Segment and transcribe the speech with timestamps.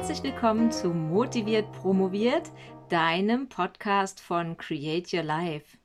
[0.00, 2.50] herzlich willkommen zu Motiviert Promoviert,
[2.88, 5.76] deinem Podcast von Create Your Life.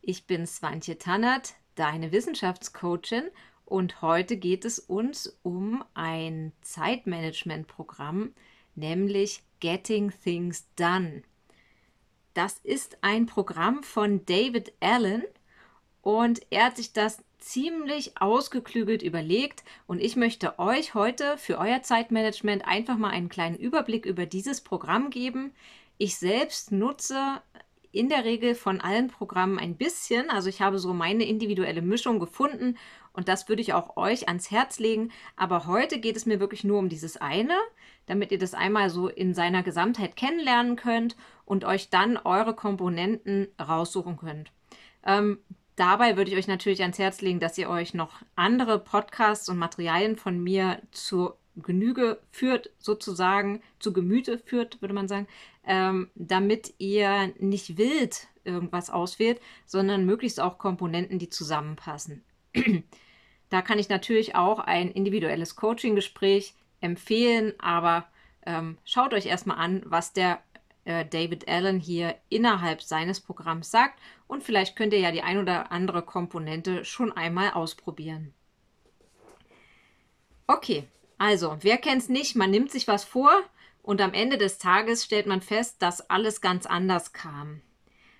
[0.00, 3.24] Ich bin Swantje Tannert, deine Wissenschaftscoachin
[3.64, 8.32] und heute geht es uns um ein Zeitmanagement-Programm,
[8.76, 11.24] nämlich Getting Things Done.
[12.34, 15.24] Das ist ein Programm von David Allen
[16.00, 21.82] und er hat sich das ziemlich ausgeklügelt überlegt und ich möchte euch heute für euer
[21.82, 25.52] Zeitmanagement einfach mal einen kleinen Überblick über dieses Programm geben.
[25.98, 27.42] Ich selbst nutze
[27.90, 32.20] in der Regel von allen Programmen ein bisschen, also ich habe so meine individuelle Mischung
[32.20, 32.78] gefunden
[33.12, 36.64] und das würde ich auch euch ans Herz legen, aber heute geht es mir wirklich
[36.64, 37.56] nur um dieses eine,
[38.06, 43.48] damit ihr das einmal so in seiner Gesamtheit kennenlernen könnt und euch dann eure Komponenten
[43.60, 44.50] raussuchen könnt.
[45.04, 45.38] Ähm,
[45.76, 49.58] Dabei würde ich euch natürlich ans Herz legen, dass ihr euch noch andere Podcasts und
[49.58, 55.26] Materialien von mir zur Genüge führt, sozusagen, zu Gemüte führt, würde man sagen,
[55.64, 62.24] ähm, damit ihr nicht wild irgendwas auswählt, sondern möglichst auch Komponenten, die zusammenpassen.
[63.50, 68.06] da kann ich natürlich auch ein individuelles Coaching-Gespräch empfehlen, aber
[68.44, 70.42] ähm, schaut euch erstmal an, was der
[70.84, 75.38] äh, David Allen hier innerhalb seines Programms sagt und vielleicht könnt ihr ja die ein
[75.38, 78.34] oder andere Komponente schon einmal ausprobieren.
[80.46, 80.84] Okay,
[81.18, 82.34] also, wer kennt es nicht?
[82.34, 83.30] Man nimmt sich was vor
[83.82, 87.62] und am Ende des Tages stellt man fest, dass alles ganz anders kam.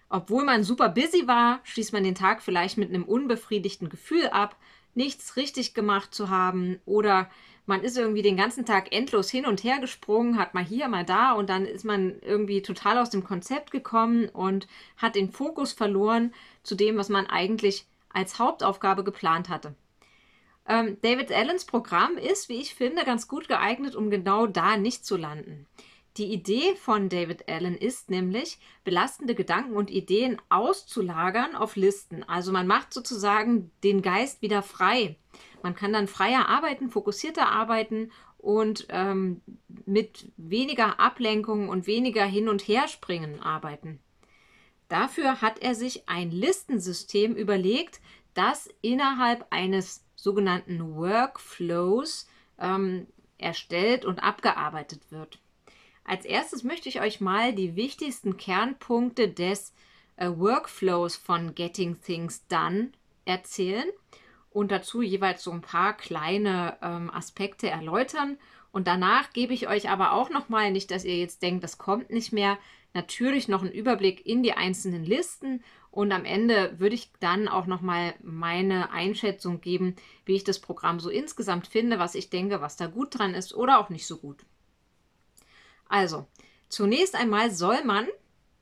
[0.09, 4.57] Obwohl man super busy war, schließt man den Tag vielleicht mit einem unbefriedigten Gefühl ab,
[4.95, 7.31] nichts richtig gemacht zu haben oder
[7.67, 11.05] man ist irgendwie den ganzen Tag endlos hin und her gesprungen, hat mal hier, mal
[11.05, 15.73] da und dann ist man irgendwie total aus dem Konzept gekommen und hat den Fokus
[15.73, 19.75] verloren zu dem, was man eigentlich als Hauptaufgabe geplant hatte.
[20.67, 25.05] Ähm, David Allens Programm ist, wie ich finde, ganz gut geeignet, um genau da nicht
[25.05, 25.67] zu landen.
[26.19, 32.23] Die Idee von David Allen ist nämlich, belastende Gedanken und Ideen auszulagern auf Listen.
[32.25, 35.17] Also man macht sozusagen den Geist wieder frei.
[35.63, 39.41] Man kann dann freier arbeiten, fokussierter arbeiten und ähm,
[39.87, 44.01] mit weniger Ablenkung und weniger Hin- und Herspringen arbeiten.
[44.89, 48.01] Dafür hat er sich ein Listensystem überlegt,
[48.35, 53.07] das innerhalb eines sogenannten Workflows ähm,
[53.39, 55.39] erstellt und abgearbeitet wird.
[56.05, 59.73] Als erstes möchte ich euch mal die wichtigsten Kernpunkte des
[60.17, 62.91] äh, Workflows von Getting Things Done
[63.25, 63.89] erzählen
[64.53, 68.39] und dazu jeweils so ein paar kleine ähm, Aspekte erläutern.
[68.71, 72.11] Und danach gebe ich euch aber auch nochmal, nicht, dass ihr jetzt denkt, das kommt
[72.11, 72.59] nicht mehr,
[72.95, 75.63] natürlich noch einen Überblick in die einzelnen Listen.
[75.91, 81.01] Und am Ende würde ich dann auch nochmal meine Einschätzung geben, wie ich das Programm
[81.01, 84.17] so insgesamt finde, was ich denke, was da gut dran ist oder auch nicht so
[84.17, 84.45] gut.
[85.89, 86.27] Also,
[86.69, 88.09] zunächst einmal soll man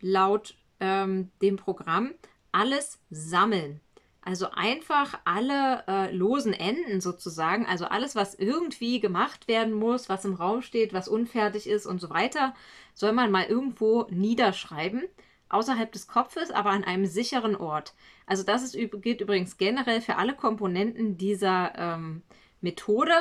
[0.01, 2.15] laut ähm, dem Programm
[2.51, 3.81] alles sammeln.
[4.23, 10.27] Also einfach alle äh, losen Enden sozusagen, also alles, was irgendwie gemacht werden muss, was
[10.27, 12.55] im Raum steht, was unfertig ist und so weiter,
[12.95, 15.05] soll man mal irgendwo niederschreiben,
[15.49, 17.95] außerhalb des Kopfes, aber an einem sicheren Ort.
[18.27, 22.23] Also das ist, gilt übrigens generell für alle Komponenten dieser ähm,
[22.61, 23.15] Methode.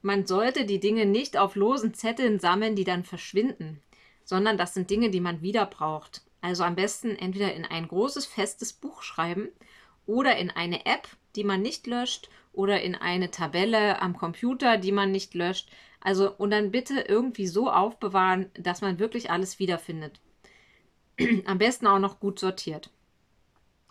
[0.00, 3.82] Man sollte die Dinge nicht auf losen Zetteln sammeln, die dann verschwinden,
[4.24, 6.22] sondern das sind Dinge, die man wieder braucht.
[6.40, 9.48] Also am besten entweder in ein großes, festes Buch schreiben
[10.08, 14.90] oder in eine App, die man nicht löscht oder in eine Tabelle am Computer, die
[14.90, 15.70] man nicht löscht.
[16.00, 20.20] Also und dann bitte irgendwie so aufbewahren, dass man wirklich alles wiederfindet.
[21.44, 22.90] Am besten auch noch gut sortiert.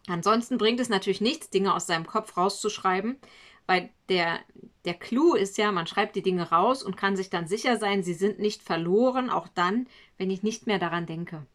[0.08, 3.18] Ansonsten bringt es natürlich nichts, Dinge aus seinem Kopf rauszuschreiben,
[3.68, 4.40] weil der,
[4.86, 8.02] der Clou ist ja, man schreibt die Dinge raus und kann sich dann sicher sein,
[8.02, 11.46] sie sind nicht verloren, auch dann, wenn ich nicht mehr daran denke.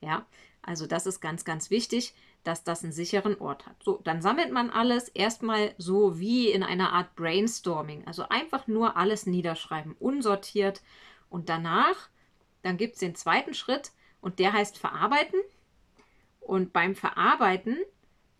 [0.00, 0.26] Ja,
[0.62, 2.14] also das ist ganz, ganz wichtig
[2.44, 3.76] dass das einen sicheren Ort hat.
[3.82, 8.06] So, dann sammelt man alles erstmal so wie in einer Art Brainstorming.
[8.06, 10.82] Also einfach nur alles niederschreiben, unsortiert.
[11.30, 12.08] Und danach,
[12.62, 15.40] dann gibt es den zweiten Schritt und der heißt Verarbeiten.
[16.40, 17.78] Und beim Verarbeiten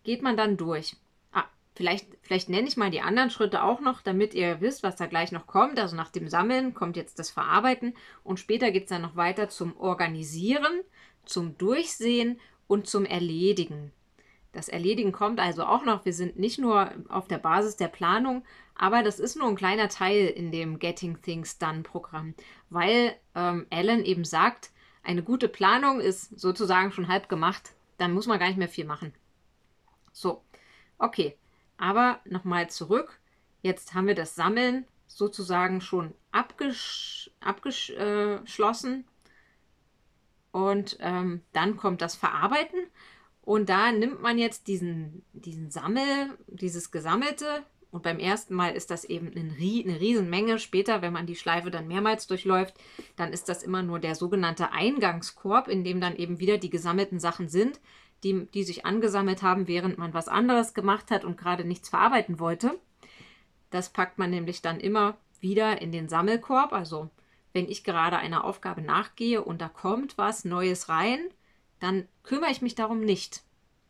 [0.03, 0.97] geht man dann durch.
[1.31, 1.45] Ah,
[1.75, 5.05] vielleicht, vielleicht nenne ich mal die anderen Schritte auch noch, damit ihr wisst, was da
[5.05, 5.79] gleich noch kommt.
[5.79, 9.47] Also nach dem Sammeln kommt jetzt das Verarbeiten und später geht es dann noch weiter
[9.47, 10.81] zum Organisieren,
[11.25, 13.91] zum Durchsehen und zum Erledigen.
[14.53, 16.05] Das Erledigen kommt also auch noch.
[16.05, 18.43] Wir sind nicht nur auf der Basis der Planung,
[18.75, 22.35] aber das ist nur ein kleiner Teil in dem Getting Things Done Programm,
[22.69, 24.71] weil ähm, Alan eben sagt,
[25.03, 27.71] eine gute Planung ist sozusagen schon halb gemacht.
[27.97, 29.13] Dann muss man gar nicht mehr viel machen.
[30.11, 30.43] So,
[30.97, 31.35] okay.
[31.77, 33.19] Aber nochmal zurück.
[33.61, 39.05] Jetzt haben wir das Sammeln sozusagen schon abgesch abgeschlossen.
[40.51, 42.79] Und ähm, dann kommt das Verarbeiten.
[43.43, 47.63] Und da nimmt man jetzt diesen, diesen Sammel, dieses Gesammelte.
[47.91, 50.59] Und beim ersten Mal ist das eben eine, Riesenmenge.
[50.59, 52.73] Später, wenn man die Schleife dann mehrmals durchläuft,
[53.17, 57.19] dann ist das immer nur der sogenannte Eingangskorb, in dem dann eben wieder die gesammelten
[57.19, 57.81] Sachen sind,
[58.23, 62.39] die, die sich angesammelt haben, während man was anderes gemacht hat und gerade nichts verarbeiten
[62.39, 62.79] wollte.
[63.69, 66.71] Das packt man nämlich dann immer wieder in den Sammelkorb.
[66.71, 67.09] Also
[67.51, 71.19] wenn ich gerade einer Aufgabe nachgehe und da kommt was Neues rein,
[71.83, 73.43] dann kümmere ich mich darum nicht.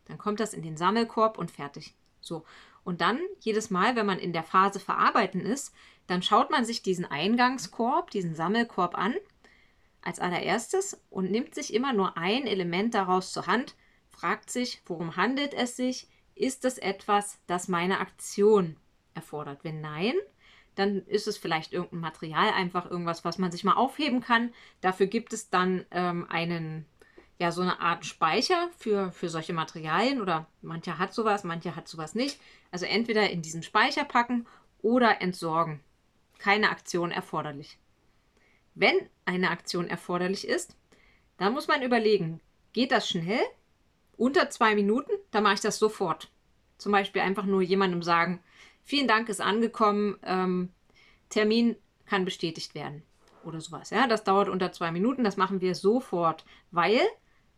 [0.06, 1.94] Dann kommt das in den Sammelkorb und fertig.
[2.20, 2.44] So.
[2.82, 5.72] Und dann jedes Mal, wenn man in der Phase verarbeiten ist,
[6.06, 9.14] dann schaut man sich diesen Eingangskorb, diesen Sammelkorb an
[10.02, 13.74] als allererstes und nimmt sich immer nur ein Element daraus zur Hand,
[14.10, 16.08] fragt sich, worum handelt es sich?
[16.34, 18.76] Ist es etwas, das meine Aktion
[19.14, 19.62] erfordert?
[19.62, 20.14] Wenn nein,
[20.74, 24.52] dann ist es vielleicht irgendein Material, einfach irgendwas, was man sich mal aufheben kann.
[24.80, 26.86] Dafür gibt es dann ähm, einen,
[27.38, 31.88] ja, so eine Art Speicher für, für solche Materialien oder mancher hat sowas, mancher hat
[31.88, 32.40] sowas nicht.
[32.70, 34.46] Also entweder in diesen Speicher packen
[34.82, 35.80] oder entsorgen.
[36.38, 37.78] Keine Aktion erforderlich.
[38.74, 40.76] Wenn eine Aktion erforderlich ist,
[41.38, 42.40] dann muss man überlegen,
[42.72, 43.40] geht das schnell?
[44.16, 45.10] Unter zwei Minuten?
[45.32, 46.30] Dann mache ich das sofort.
[46.78, 48.40] Zum Beispiel einfach nur jemandem sagen,
[48.84, 50.18] Vielen Dank ist angekommen.
[50.22, 50.70] Ähm,
[51.30, 51.76] Termin
[52.06, 53.02] kann bestätigt werden.
[53.44, 53.90] Oder sowas.
[53.90, 55.24] Ja, das dauert unter zwei Minuten.
[55.24, 57.00] Das machen wir sofort, weil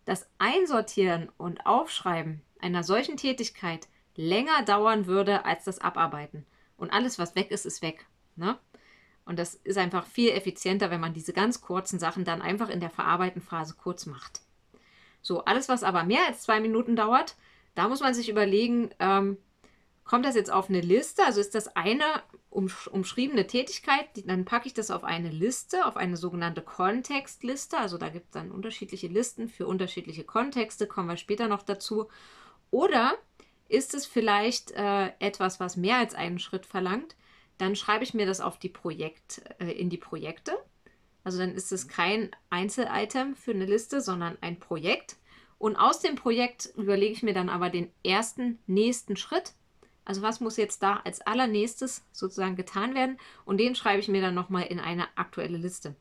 [0.07, 6.47] das Einsortieren und Aufschreiben einer solchen Tätigkeit länger dauern würde als das Abarbeiten.
[6.79, 8.07] Und alles, was weg ist, ist weg.
[8.35, 8.59] Ne?
[9.27, 12.81] Und das ist einfach viel effizienter, wenn man diese ganz kurzen Sachen dann einfach in
[12.81, 14.41] der Verarbeitenphase kurz macht.
[15.21, 17.37] So, alles, was aber mehr als zwei Minuten dauert,
[17.75, 19.37] da muss man sich überlegen, ähm,
[20.07, 21.25] Kommt das jetzt auf eine Liste?
[21.25, 22.05] Also ist das eine
[22.49, 27.77] umschriebene Tätigkeit, dann packe ich das auf eine Liste, auf eine sogenannte Kontextliste.
[27.77, 32.07] Also da gibt es dann unterschiedliche Listen für unterschiedliche Kontexte, kommen wir später noch dazu.
[32.71, 33.15] Oder
[33.69, 37.17] ist es vielleicht äh, etwas, was mehr als einen Schritt verlangt?
[37.59, 40.57] Dann schreibe ich mir das auf die Projekt, äh, in die Projekte.
[41.25, 45.17] Also dann ist es kein Einzelitem für eine Liste, sondern ein Projekt.
[45.59, 49.55] Und aus dem Projekt überlege ich mir dann aber den ersten nächsten Schritt
[50.07, 53.19] also was muss jetzt da als allernächstes sozusagen getan werden?
[53.45, 55.97] Und den schreibe ich mir dann nochmal in eine aktuelle Liste.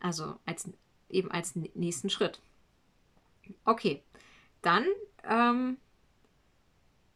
[0.00, 0.68] Also als,
[1.10, 2.40] eben als nächsten Schritt.
[3.64, 4.02] Okay,
[4.62, 4.86] dann
[5.24, 5.76] ähm,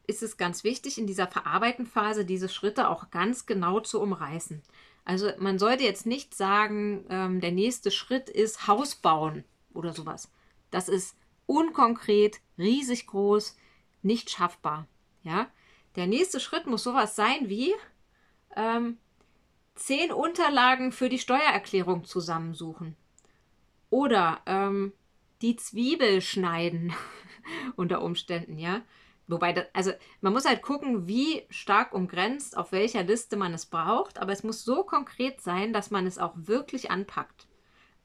[0.05, 4.61] ist es ganz wichtig, in dieser Verarbeitenphase diese Schritte auch ganz genau zu umreißen.
[5.03, 10.31] Also man sollte jetzt nicht sagen, ähm, der nächste Schritt ist Haus bauen oder sowas.
[10.69, 11.17] Das ist
[11.47, 13.55] unkonkret, riesig groß,
[14.03, 14.87] nicht schaffbar.
[15.23, 15.47] Ja,
[15.97, 17.73] der nächste Schritt muss sowas sein wie
[18.55, 18.97] ähm,
[19.75, 22.95] zehn Unterlagen für die Steuererklärung zusammensuchen.
[23.89, 24.93] Oder ähm,
[25.41, 26.93] die Zwiebel schneiden
[27.75, 28.81] unter Umständen, ja.
[29.27, 29.91] Wobei, das, also
[30.21, 34.43] man muss halt gucken, wie stark umgrenzt, auf welcher Liste man es braucht, aber es
[34.43, 37.47] muss so konkret sein, dass man es auch wirklich anpackt.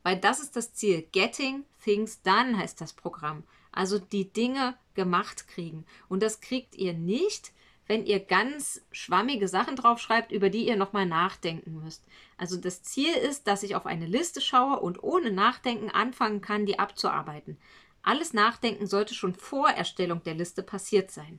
[0.02, 1.06] Weil das ist das Ziel.
[1.12, 3.44] Getting Things Done heißt das Programm.
[3.70, 5.86] Also die Dinge gemacht kriegen.
[6.08, 7.52] Und das kriegt ihr nicht,
[7.92, 12.02] wenn ihr ganz schwammige Sachen draufschreibt, über die ihr nochmal nachdenken müsst.
[12.38, 16.64] Also das Ziel ist, dass ich auf eine Liste schaue und ohne Nachdenken anfangen kann,
[16.64, 17.58] die abzuarbeiten.
[18.02, 21.38] Alles Nachdenken sollte schon vor Erstellung der Liste passiert sein.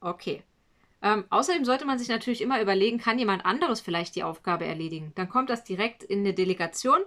[0.00, 0.42] Okay.
[1.00, 5.12] Ähm, außerdem sollte man sich natürlich immer überlegen, kann jemand anderes vielleicht die Aufgabe erledigen?
[5.14, 7.02] Dann kommt das direkt in eine Delegation,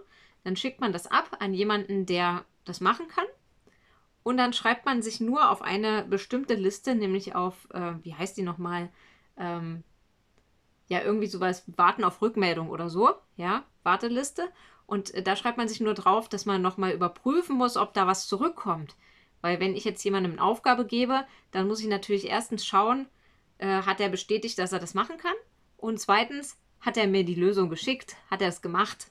[0.45, 3.25] dann schickt man das ab an jemanden, der das machen kann
[4.23, 8.37] und dann schreibt man sich nur auf eine bestimmte Liste, nämlich auf, äh, wie heißt
[8.37, 8.89] die nochmal?
[9.37, 9.83] Ähm,
[10.87, 14.49] ja, irgendwie sowas, Warten auf Rückmeldung oder so, ja, Warteliste.
[14.85, 18.07] Und äh, da schreibt man sich nur drauf, dass man nochmal überprüfen muss, ob da
[18.07, 18.95] was zurückkommt.
[19.41, 23.07] Weil wenn ich jetzt jemandem eine Aufgabe gebe, dann muss ich natürlich erstens schauen,
[23.57, 25.35] äh, hat er bestätigt, dass er das machen kann?
[25.77, 28.15] Und zweitens, hat er mir die Lösung geschickt?
[28.29, 29.07] Hat er es gemacht?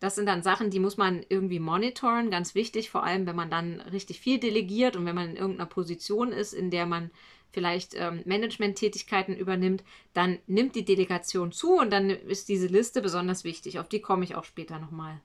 [0.00, 3.50] Das sind dann Sachen, die muss man irgendwie monitoren, ganz wichtig, vor allem wenn man
[3.50, 7.10] dann richtig viel delegiert und wenn man in irgendeiner Position ist, in der man
[7.50, 13.42] vielleicht ähm, Management-Tätigkeiten übernimmt, dann nimmt die Delegation zu und dann ist diese Liste besonders
[13.42, 13.78] wichtig.
[13.78, 15.20] Auf die komme ich auch später nochmal.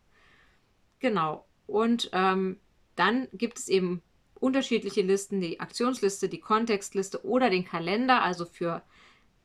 [1.00, 1.46] Genau.
[1.68, 2.58] Und ähm,
[2.96, 4.02] dann gibt es eben
[4.40, 8.82] unterschiedliche Listen, die Aktionsliste, die Kontextliste oder den Kalender, also für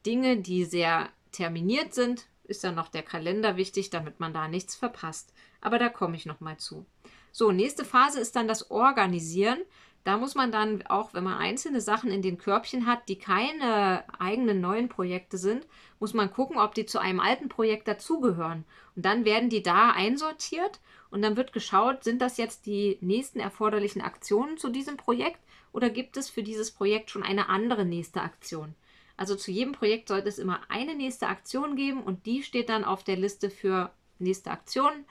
[0.07, 4.75] Dinge, die sehr terminiert sind, ist dann noch der Kalender wichtig, damit man da nichts
[4.75, 5.33] verpasst.
[5.61, 6.85] Aber da komme ich noch mal zu.
[7.31, 9.59] So, nächste Phase ist dann das Organisieren.
[10.05, 14.05] Da muss man dann auch, wenn man einzelne Sachen in den Körbchen hat, die keine
[14.19, 15.67] eigenen neuen Projekte sind,
[16.01, 18.65] muss man gucken, ob die zu einem alten Projekt dazugehören.
[18.97, 23.41] Und dann werden die da einsortiert und dann wird geschaut, sind das jetzt die nächsten
[23.41, 25.41] erforderlichen Aktionen zu diesem Projekt
[25.73, 28.75] oder gibt es für dieses Projekt schon eine andere nächste Aktion?
[29.19, 32.85] Also zu jedem Projekt sollte es immer eine nächste Aktion geben und die steht dann
[32.85, 35.05] auf der Liste für nächste Aktionen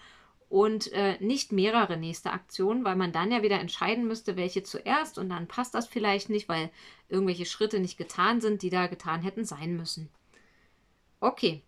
[0.47, 5.17] und äh, nicht mehrere nächste Aktionen, weil man dann ja wieder entscheiden müsste, welche zuerst
[5.17, 6.71] und dann passt das vielleicht nicht, weil
[7.09, 10.09] irgendwelche Schritte nicht getan sind, die da getan hätten sein müssen.
[11.19, 11.63] Okay.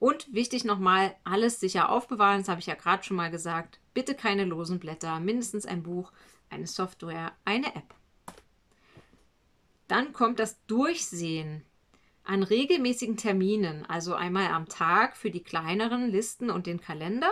[0.00, 3.78] Und wichtig nochmal, alles sicher aufbewahren, das habe ich ja gerade schon mal gesagt.
[3.94, 6.10] Bitte keine losen Blätter, mindestens ein Buch,
[6.50, 7.94] eine Software, eine App.
[9.88, 11.64] Dann kommt das Durchsehen
[12.24, 17.30] an regelmäßigen Terminen, also einmal am Tag für die kleineren Listen und den Kalender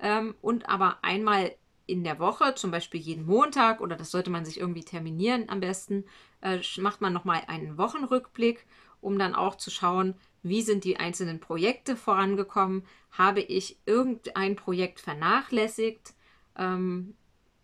[0.00, 1.54] ähm, und aber einmal
[1.86, 5.60] in der Woche, zum Beispiel jeden Montag oder das sollte man sich irgendwie terminieren am
[5.60, 6.04] besten,
[6.40, 8.66] äh, macht man nochmal einen Wochenrückblick,
[9.00, 15.00] um dann auch zu schauen, wie sind die einzelnen Projekte vorangekommen, habe ich irgendein Projekt
[15.00, 16.14] vernachlässigt
[16.56, 17.14] ähm,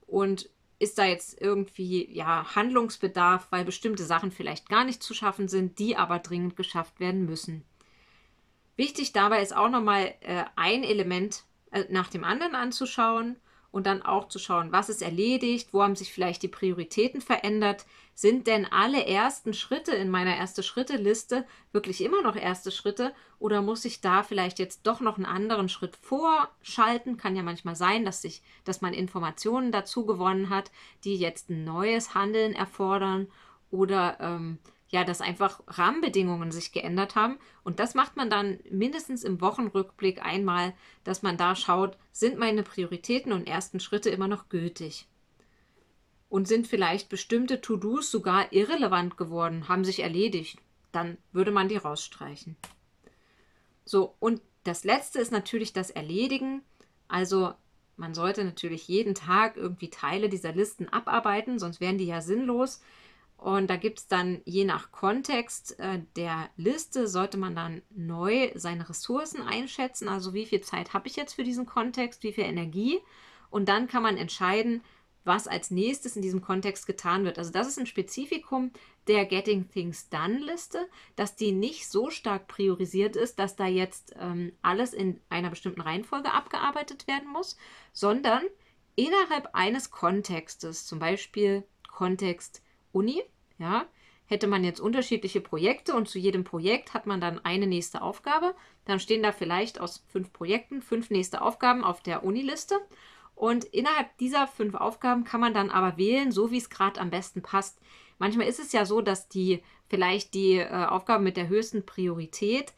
[0.06, 5.46] und ist da jetzt irgendwie ja Handlungsbedarf, weil bestimmte Sachen vielleicht gar nicht zu schaffen
[5.46, 7.64] sind, die aber dringend geschafft werden müssen.
[8.76, 13.36] Wichtig dabei ist auch nochmal äh, ein Element äh, nach dem anderen anzuschauen
[13.72, 17.86] und dann auch zu schauen, was ist erledigt, wo haben sich vielleicht die Prioritäten verändert.
[18.14, 23.62] Sind denn alle ersten Schritte in meiner erste Schritte-Liste wirklich immer noch erste Schritte oder
[23.62, 27.16] muss ich da vielleicht jetzt doch noch einen anderen Schritt vorschalten?
[27.16, 30.70] Kann ja manchmal sein, dass sich, dass man Informationen dazu gewonnen hat,
[31.04, 33.28] die jetzt ein neues Handeln erfordern
[33.70, 34.58] oder ähm,
[34.90, 37.38] ja, dass einfach Rahmenbedingungen sich geändert haben.
[37.62, 42.64] Und das macht man dann mindestens im Wochenrückblick einmal, dass man da schaut, sind meine
[42.64, 45.06] Prioritäten und ersten Schritte immer noch gültig?
[46.28, 50.58] Und sind vielleicht bestimmte To-Dos sogar irrelevant geworden, haben sich erledigt?
[50.92, 52.56] Dann würde man die rausstreichen.
[53.84, 56.62] So, und das letzte ist natürlich das Erledigen.
[57.06, 57.54] Also
[57.96, 62.80] man sollte natürlich jeden Tag irgendwie Teile dieser Listen abarbeiten, sonst wären die ja sinnlos.
[63.40, 68.52] Und da gibt es dann je nach Kontext äh, der Liste, sollte man dann neu
[68.54, 70.08] seine Ressourcen einschätzen.
[70.08, 72.98] Also wie viel Zeit habe ich jetzt für diesen Kontext, wie viel Energie.
[73.48, 74.82] Und dann kann man entscheiden,
[75.24, 77.38] was als nächstes in diesem Kontext getan wird.
[77.38, 78.72] Also das ist ein Spezifikum
[79.06, 84.14] der Getting Things Done Liste, dass die nicht so stark priorisiert ist, dass da jetzt
[84.20, 87.56] ähm, alles in einer bestimmten Reihenfolge abgearbeitet werden muss,
[87.94, 88.42] sondern
[88.96, 93.22] innerhalb eines Kontextes, zum Beispiel Kontext Uni,
[93.58, 93.86] ja,
[94.26, 98.54] hätte man jetzt unterschiedliche Projekte und zu jedem Projekt hat man dann eine nächste Aufgabe.
[98.84, 102.78] Dann stehen da vielleicht aus fünf Projekten fünf nächste Aufgaben auf der Uniliste.
[103.34, 107.10] Und innerhalb dieser fünf Aufgaben kann man dann aber wählen, so wie es gerade am
[107.10, 107.80] besten passt.
[108.18, 112.72] Manchmal ist es ja so, dass die vielleicht die äh, Aufgabe mit der höchsten Priorität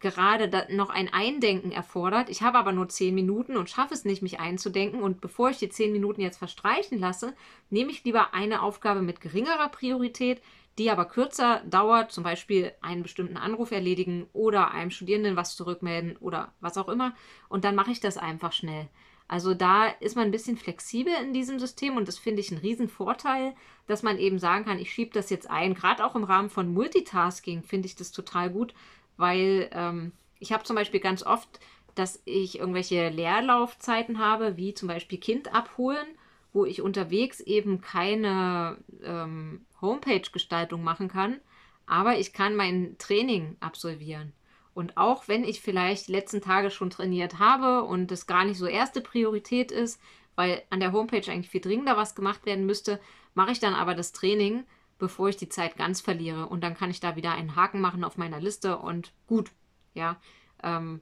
[0.00, 2.28] gerade noch ein Eindenken erfordert.
[2.28, 5.02] Ich habe aber nur zehn Minuten und schaffe es nicht, mich einzudenken.
[5.02, 7.34] Und bevor ich die zehn Minuten jetzt verstreichen lasse,
[7.68, 10.42] nehme ich lieber eine Aufgabe mit geringerer Priorität,
[10.78, 16.16] die aber kürzer dauert, zum Beispiel einen bestimmten Anruf erledigen oder einem Studierenden was zurückmelden
[16.16, 17.14] oder was auch immer.
[17.48, 18.88] Und dann mache ich das einfach schnell.
[19.30, 22.62] Also da ist man ein bisschen flexibel in diesem System und das finde ich einen
[22.62, 23.54] riesen Vorteil,
[23.86, 25.74] dass man eben sagen kann, ich schiebe das jetzt ein.
[25.74, 28.74] Gerade auch im Rahmen von Multitasking finde ich das total gut,
[29.20, 31.60] weil ähm, ich habe zum Beispiel ganz oft,
[31.94, 36.06] dass ich irgendwelche Leerlaufzeiten habe, wie zum Beispiel Kind abholen,
[36.52, 41.40] wo ich unterwegs eben keine ähm, Homepage-Gestaltung machen kann,
[41.86, 44.32] aber ich kann mein Training absolvieren.
[44.74, 48.58] Und auch wenn ich vielleicht die letzten Tage schon trainiert habe und es gar nicht
[48.58, 50.00] so erste Priorität ist,
[50.36, 53.00] weil an der Homepage eigentlich viel dringender was gemacht werden müsste,
[53.34, 54.64] mache ich dann aber das Training,
[55.00, 56.46] bevor ich die Zeit ganz verliere.
[56.46, 59.50] Und dann kann ich da wieder einen Haken machen auf meiner Liste und gut.
[59.94, 60.20] Ja,
[60.62, 61.00] ähm,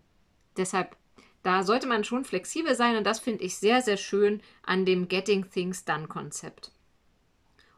[0.57, 0.97] deshalb,
[1.43, 5.09] da sollte man schon flexibel sein und das finde ich sehr, sehr schön an dem
[5.09, 6.73] Getting Things Done Konzept.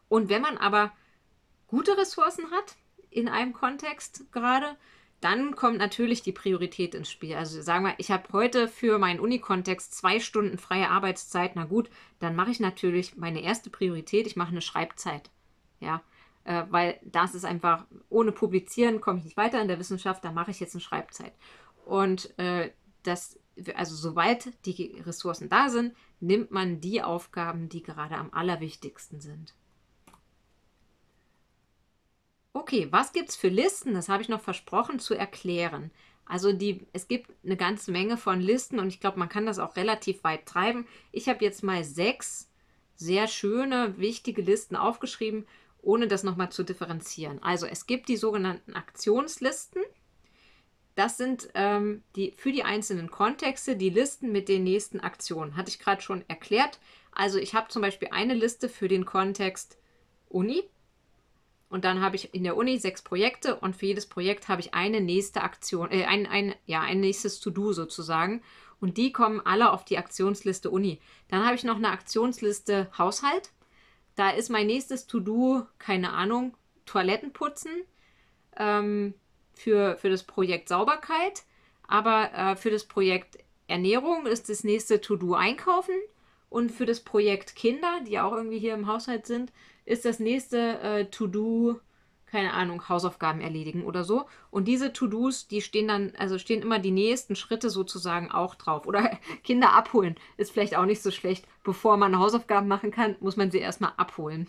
[0.08, 0.92] Und wenn man aber
[1.66, 2.76] gute Ressourcen hat
[3.10, 4.76] in einem Kontext gerade,
[5.20, 7.34] dann kommt natürlich die Priorität ins Spiel.
[7.36, 11.56] Also sagen wir, ich habe heute für meinen Unikontext zwei Stunden freie Arbeitszeit.
[11.56, 15.30] Na gut, dann mache ich natürlich meine erste Priorität, ich mache eine Schreibzeit.
[15.78, 16.02] Ja,
[16.44, 20.32] äh, weil das ist einfach, ohne Publizieren komme ich nicht weiter in der Wissenschaft, da
[20.32, 21.32] mache ich jetzt eine Schreibzeit.
[21.84, 22.70] Und äh,
[23.02, 23.38] das,
[23.74, 29.54] also sobald die Ressourcen da sind, nimmt man die Aufgaben, die gerade am allerwichtigsten sind.
[32.52, 33.94] Okay, was gibt es für Listen?
[33.94, 35.90] Das habe ich noch versprochen zu erklären.
[36.24, 39.58] Also die, es gibt eine ganze Menge von Listen und ich glaube, man kann das
[39.58, 40.86] auch relativ weit treiben.
[41.10, 42.48] Ich habe jetzt mal sechs
[42.94, 45.46] sehr schöne, wichtige Listen aufgeschrieben,
[45.82, 47.42] ohne das nochmal zu differenzieren.
[47.42, 49.82] Also es gibt die sogenannten Aktionslisten.
[50.94, 55.56] Das sind ähm, die, für die einzelnen Kontexte die Listen mit den nächsten Aktionen.
[55.56, 56.78] Hatte ich gerade schon erklärt.
[57.12, 59.78] Also ich habe zum Beispiel eine Liste für den Kontext
[60.28, 60.62] Uni.
[61.68, 64.74] Und dann habe ich in der Uni sechs Projekte und für jedes Projekt habe ich
[64.74, 68.42] eine nächste Aktion, äh, ein, ein, ja, ein nächstes To-Do sozusagen.
[68.80, 71.00] Und die kommen alle auf die Aktionsliste Uni.
[71.28, 73.50] Dann habe ich noch eine Aktionsliste Haushalt.
[74.20, 77.70] Da ist mein nächstes To-Do, keine Ahnung, Toiletten putzen.
[78.54, 79.14] Ähm,
[79.54, 81.44] für, für das Projekt Sauberkeit.
[81.88, 85.94] Aber äh, für das Projekt Ernährung ist das nächste To-Do Einkaufen.
[86.50, 89.54] Und für das Projekt Kinder, die auch irgendwie hier im Haushalt sind,
[89.86, 91.80] ist das nächste äh, To-Do,
[92.30, 94.26] keine Ahnung, Hausaufgaben erledigen oder so.
[94.50, 98.86] Und diese To-Dos, die stehen dann, also stehen immer die nächsten Schritte sozusagen auch drauf.
[98.86, 101.46] Oder Kinder abholen ist vielleicht auch nicht so schlecht.
[101.62, 104.46] Bevor man Hausaufgaben machen kann, muss man sie erstmal abholen.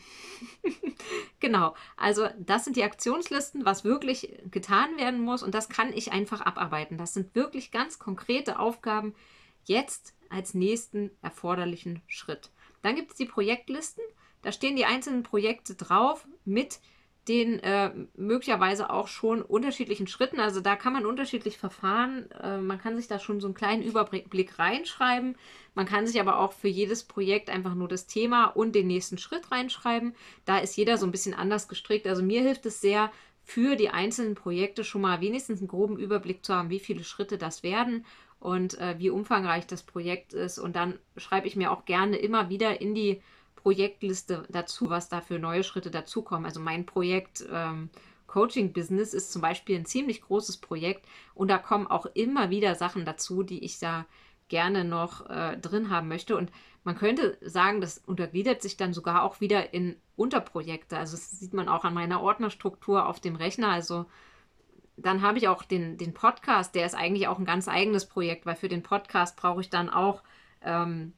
[1.39, 5.43] genau, also das sind die Aktionslisten, was wirklich getan werden muss.
[5.43, 6.97] Und das kann ich einfach abarbeiten.
[6.97, 9.13] Das sind wirklich ganz konkrete Aufgaben
[9.65, 12.51] jetzt als nächsten erforderlichen Schritt.
[12.81, 14.03] Dann gibt es die Projektlisten.
[14.41, 16.79] Da stehen die einzelnen Projekte drauf mit
[17.27, 20.39] den äh, möglicherweise auch schon unterschiedlichen Schritten.
[20.39, 22.29] Also da kann man unterschiedlich verfahren.
[22.31, 25.35] Äh, man kann sich da schon so einen kleinen Überblick reinschreiben.
[25.75, 29.19] Man kann sich aber auch für jedes Projekt einfach nur das Thema und den nächsten
[29.19, 30.15] Schritt reinschreiben.
[30.45, 32.07] Da ist jeder so ein bisschen anders gestrickt.
[32.07, 33.11] Also mir hilft es sehr,
[33.43, 37.37] für die einzelnen Projekte schon mal wenigstens einen groben Überblick zu haben, wie viele Schritte
[37.37, 38.05] das werden
[38.39, 40.57] und äh, wie umfangreich das Projekt ist.
[40.57, 43.21] Und dann schreibe ich mir auch gerne immer wieder in die
[43.61, 46.45] Projektliste dazu, was da für neue Schritte dazukommen.
[46.45, 47.89] Also mein Projekt ähm,
[48.27, 52.75] Coaching Business ist zum Beispiel ein ziemlich großes Projekt und da kommen auch immer wieder
[52.75, 54.05] Sachen dazu, die ich da
[54.47, 56.35] gerne noch äh, drin haben möchte.
[56.35, 56.51] Und
[56.83, 60.97] man könnte sagen, das untergliedert sich dann sogar auch wieder in Unterprojekte.
[60.97, 63.69] Also das sieht man auch an meiner Ordnerstruktur auf dem Rechner.
[63.69, 64.05] Also
[64.97, 68.45] dann habe ich auch den, den Podcast, der ist eigentlich auch ein ganz eigenes Projekt,
[68.45, 70.21] weil für den Podcast brauche ich dann auch
[70.63, 71.13] ähm,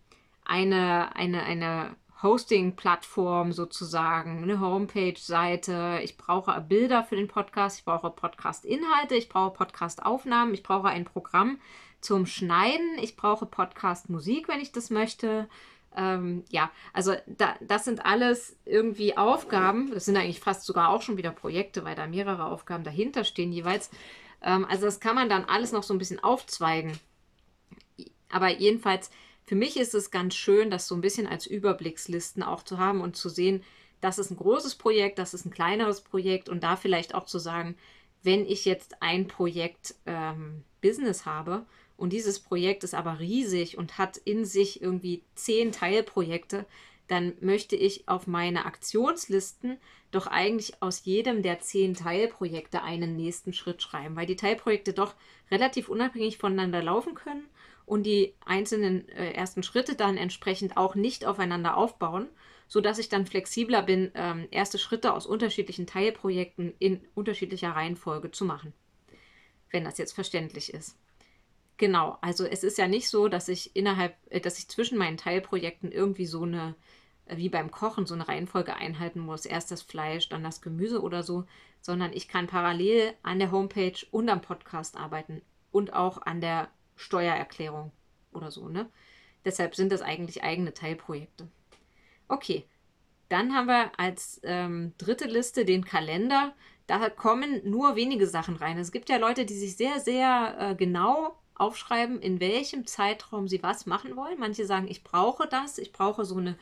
[0.46, 6.00] eine, eine, eine Hosting-Plattform sozusagen, eine Homepage-Seite.
[6.04, 11.06] Ich brauche Bilder für den Podcast, ich brauche Podcast-Inhalte, ich brauche Podcast-Aufnahmen, ich brauche ein
[11.06, 11.60] Programm
[12.02, 15.48] zum Schneiden, ich brauche Podcast-Musik, wenn ich das möchte.
[15.96, 19.92] Ähm, ja, also da, das sind alles irgendwie Aufgaben.
[19.92, 23.52] Das sind eigentlich fast sogar auch schon wieder Projekte, weil da mehrere Aufgaben dahinter stehen
[23.52, 23.92] jeweils.
[24.42, 26.98] Ähm, also das kann man dann alles noch so ein bisschen aufzweigen.
[28.30, 29.12] Aber jedenfalls
[29.46, 33.02] für mich ist es ganz schön, das so ein bisschen als Überblickslisten auch zu haben
[33.02, 33.64] und zu sehen,
[34.02, 37.40] das ist ein großes Projekt, das ist ein kleineres Projekt und da vielleicht auch zu
[37.40, 37.76] sagen,
[38.22, 41.66] wenn ich jetzt ein Projekt ähm, Business habe
[41.98, 46.66] und dieses Projekt ist aber riesig und hat in sich irgendwie zehn Teilprojekte,
[47.08, 49.78] dann möchte ich auf meine Aktionslisten
[50.12, 55.16] doch eigentlich aus jedem der zehn Teilprojekte einen nächsten Schritt schreiben, weil die Teilprojekte doch
[55.52, 57.46] relativ unabhängig voneinander laufen können
[57.86, 62.28] und die einzelnen äh, ersten Schritte dann entsprechend auch nicht aufeinander aufbauen,
[62.68, 68.46] sodass ich dann flexibler bin, ähm, erste Schritte aus unterschiedlichen Teilprojekten in unterschiedlicher Reihenfolge zu
[68.46, 68.74] machen.
[69.70, 70.98] Wenn das jetzt verständlich ist.
[71.78, 75.18] Genau, also es ist ja nicht so, dass ich innerhalb, äh, dass ich zwischen meinen
[75.18, 76.76] Teilprojekten irgendwie so eine,
[77.26, 79.46] äh, wie beim Kochen, so eine Reihenfolge einhalten muss.
[79.46, 81.46] Erst das Fleisch, dann das Gemüse oder so,
[81.82, 85.42] sondern ich kann parallel an der Homepage und am Podcast arbeiten
[85.72, 87.92] und auch an der Steuererklärung
[88.32, 88.90] oder so, ne?
[89.46, 91.48] Deshalb sind das eigentlich eigene Teilprojekte.
[92.28, 92.66] Okay,
[93.30, 96.54] dann haben wir als ähm, dritte Liste den Kalender.
[96.88, 98.78] Da kommen nur wenige Sachen rein.
[98.78, 103.64] Es gibt ja Leute, die sich sehr, sehr äh, genau aufschreiben, in welchem Zeitraum sie
[103.64, 104.40] was machen wollen.
[104.40, 106.58] Manche sagen, ich brauche das, ich brauche so eine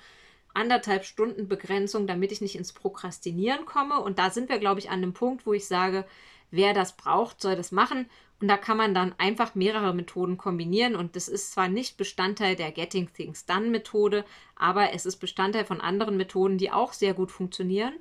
[0.54, 4.02] anderthalb Stunden Begrenzung, damit ich nicht ins Prokrastinieren komme.
[4.02, 6.06] Und da sind wir, glaube ich, an dem Punkt, wo ich sage,
[6.52, 8.10] wer das braucht, soll das machen.
[8.40, 10.96] Und da kann man dann einfach mehrere Methoden kombinieren.
[10.96, 15.66] Und das ist zwar nicht Bestandteil der Getting Things Done Methode, aber es ist Bestandteil
[15.66, 17.94] von anderen Methoden, die auch sehr gut funktionieren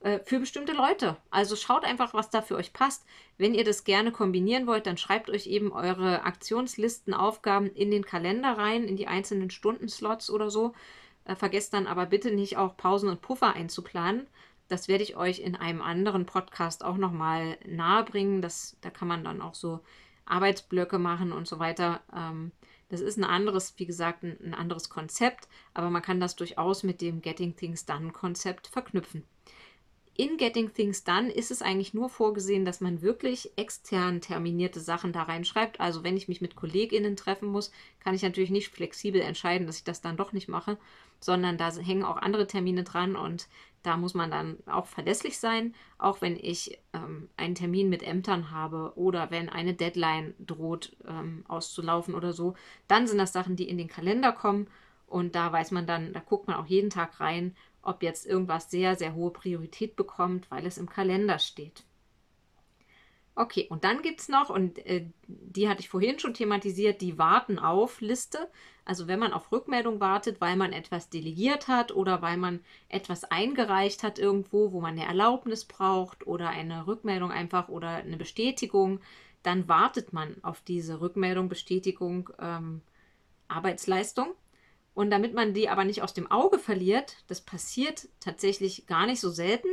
[0.00, 1.16] äh, für bestimmte Leute.
[1.30, 3.04] Also schaut einfach, was da für euch passt.
[3.36, 8.04] Wenn ihr das gerne kombinieren wollt, dann schreibt euch eben eure Aktionslisten, Aufgaben in den
[8.04, 10.72] Kalender rein, in die einzelnen Stundenslots oder so.
[11.24, 14.26] Äh, vergesst dann aber bitte nicht auch Pausen und Puffer einzuplanen.
[14.70, 18.40] Das werde ich euch in einem anderen Podcast auch nochmal nahebringen.
[18.40, 19.80] Das, da kann man dann auch so
[20.26, 22.00] Arbeitsblöcke machen und so weiter.
[22.14, 22.52] Ähm,
[22.88, 27.00] das ist ein anderes, wie gesagt, ein, anderes Konzept, aber man kann das durchaus mit
[27.00, 29.24] dem Getting Things Done Konzept verknüpfen.
[30.14, 35.12] in Getting Things Done ist es eigentlich nur vorgesehen, dass man wirklich extern terminierte Sachen
[35.12, 35.80] da reinschreibt.
[35.80, 39.78] Also wenn ich mich mit KollegInnen treffen muss, kann ich natürlich nicht flexibel entscheiden, dass
[39.78, 40.76] ich das dann doch nicht mache,
[41.20, 43.48] sondern da hängen auch andere Termine dran und
[43.82, 48.50] da muss man dann auch verlässlich sein, auch wenn ich ähm, einen Termin mit Ämtern
[48.50, 52.54] habe oder wenn eine Deadline droht ähm, auszulaufen oder so.
[52.88, 54.68] Dann sind das Sachen, die in den Kalender kommen
[55.06, 58.70] und da weiß man dann, da guckt man auch jeden Tag rein ob jetzt irgendwas
[58.70, 61.84] sehr, sehr hohe Priorität bekommt, weil es im Kalender steht.
[63.36, 67.16] Okay, und dann gibt es noch, und äh, die hatte ich vorhin schon thematisiert, die
[67.16, 68.50] Warten auf Liste.
[68.84, 73.24] Also wenn man auf Rückmeldung wartet, weil man etwas delegiert hat oder weil man etwas
[73.24, 79.00] eingereicht hat irgendwo, wo man eine Erlaubnis braucht oder eine Rückmeldung einfach oder eine Bestätigung,
[79.42, 82.82] dann wartet man auf diese Rückmeldung, Bestätigung, ähm,
[83.48, 84.34] Arbeitsleistung.
[84.94, 89.20] Und damit man die aber nicht aus dem Auge verliert, das passiert tatsächlich gar nicht
[89.20, 89.68] so selten,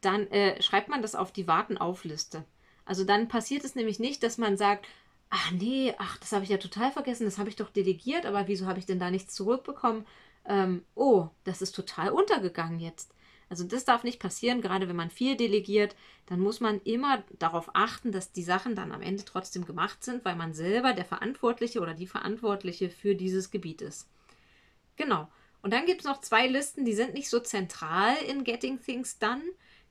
[0.00, 2.44] dann äh, schreibt man das auf die Warten-auf-Liste.
[2.86, 4.86] Also dann passiert es nämlich nicht, dass man sagt,
[5.28, 8.48] ach nee, ach, das habe ich ja total vergessen, das habe ich doch delegiert, aber
[8.48, 10.06] wieso habe ich denn da nichts zurückbekommen?
[10.46, 13.12] Ähm, oh, das ist total untergegangen jetzt.
[13.48, 15.94] Also das darf nicht passieren, gerade wenn man viel delegiert,
[16.26, 20.24] dann muss man immer darauf achten, dass die Sachen dann am Ende trotzdem gemacht sind,
[20.24, 24.08] weil man selber der Verantwortliche oder die Verantwortliche für dieses Gebiet ist.
[24.96, 25.28] Genau.
[25.62, 29.18] Und dann gibt es noch zwei Listen, die sind nicht so zentral in Getting Things
[29.18, 29.42] Done,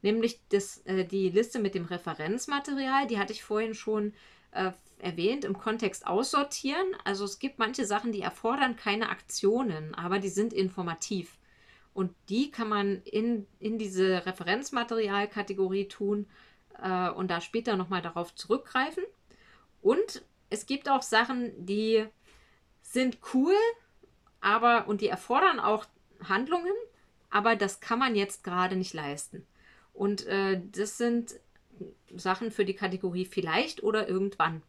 [0.06, 4.14] nämlich das, äh, die Liste mit dem Referenzmaterial, die hatte ich vorhin schon
[4.52, 6.86] äh, erwähnt, im Kontext aussortieren.
[7.04, 11.38] Also es gibt manche Sachen, die erfordern keine Aktionen, aber die sind informativ.
[11.94, 16.28] Und die kann man in, in diese Referenzmaterialkategorie tun
[16.82, 19.04] äh, und da später nochmal darauf zurückgreifen.
[19.82, 22.06] Und es gibt auch Sachen, die
[22.84, 23.56] sind cool,
[24.40, 25.86] aber und die erfordern auch
[26.24, 26.74] Handlungen,
[27.32, 29.48] aber das kann man jetzt gerade nicht leisten.
[29.96, 31.40] Und äh, das sind
[32.16, 34.62] Sachen für die Kategorie vielleicht oder irgendwann.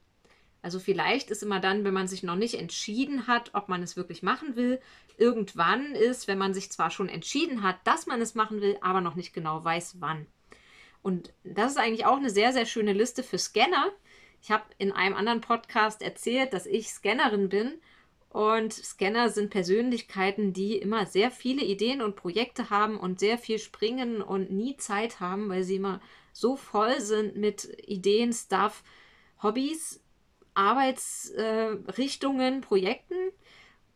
[0.63, 3.97] Also vielleicht ist immer dann, wenn man sich noch nicht entschieden hat, ob man es
[3.97, 4.81] wirklich machen will.
[5.17, 9.01] Irgendwann ist, wenn man sich zwar schon entschieden hat, dass man es machen will, aber
[9.01, 10.27] noch nicht genau weiß, wann.
[11.03, 13.93] Und das ist eigentlich auch eine sehr, sehr schöne Liste für Scanner.
[14.43, 17.75] Ich habe in einem anderen Podcast erzählt, dass ich Scannerin bin
[18.37, 23.59] und Scanner sind Persönlichkeiten, die immer sehr viele Ideen und Projekte haben und sehr viel
[23.59, 26.03] springen und nie Zeit haben, weil sie immer
[26.35, 28.85] so voll sind mit Ideen, Stuff,
[29.43, 30.03] Hobbys,
[30.53, 33.17] Arbeitsrichtungen, äh, Projekten,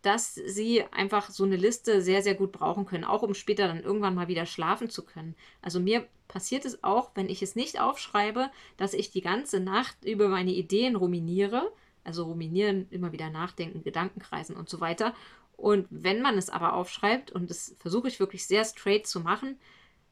[0.01, 3.83] dass sie einfach so eine Liste sehr, sehr gut brauchen können, auch um später dann
[3.83, 5.37] irgendwann mal wieder schlafen zu können.
[5.61, 10.03] Also mir passiert es auch, wenn ich es nicht aufschreibe, dass ich die ganze Nacht
[10.03, 11.71] über meine Ideen ruminiere
[12.05, 15.15] also ruminieren, immer wieder nachdenken, Gedanken kreisen und so weiter.
[15.57, 19.59] Und wenn man es aber aufschreibt, und das versuche ich wirklich sehr straight zu machen,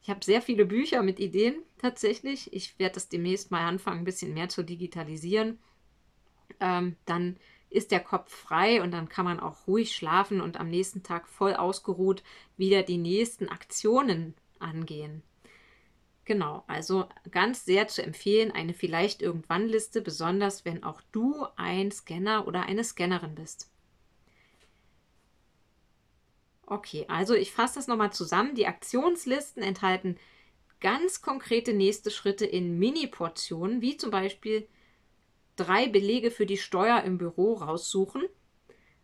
[0.02, 2.52] ich habe sehr viele Bücher mit Ideen tatsächlich.
[2.52, 5.58] Ich werde das demnächst mal anfangen, ein bisschen mehr zu digitalisieren.
[6.60, 7.36] Ähm, dann
[7.70, 11.28] ist der Kopf frei und dann kann man auch ruhig schlafen und am nächsten Tag
[11.28, 12.22] voll ausgeruht
[12.56, 15.22] wieder die nächsten Aktionen angehen.
[16.28, 21.90] Genau, also ganz sehr zu empfehlen, eine vielleicht irgendwann Liste, besonders wenn auch du ein
[21.90, 23.70] Scanner oder eine Scannerin bist.
[26.66, 28.54] Okay, also ich fasse das nochmal zusammen.
[28.54, 30.18] Die Aktionslisten enthalten
[30.80, 34.68] ganz konkrete nächste Schritte in Mini-Portionen, wie zum Beispiel
[35.56, 38.24] drei Belege für die Steuer im Büro raussuchen,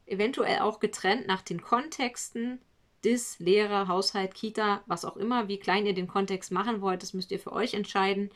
[0.04, 2.60] eventuell auch getrennt nach den Kontexten,
[3.04, 7.14] DIS, Lehrer, Haushalt, Kita, was auch immer, wie klein ihr den Kontext machen wollt, das
[7.14, 8.30] müsst ihr für euch entscheiden.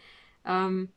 [0.44, 0.90] Ähm,